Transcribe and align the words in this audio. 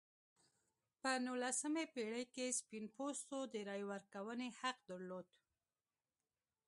په 1.01 1.11
نولسمې 1.25 1.85
پېړۍ 1.93 2.25
کې 2.35 2.55
سپین 2.59 2.85
پوستو 2.95 3.39
د 3.53 3.55
رایې 3.69 3.85
ورکونې 3.91 4.47
حق 4.59 4.77
درلود. 4.89 5.27